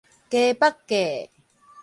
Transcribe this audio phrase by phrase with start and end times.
[0.31, 1.29] 街腹價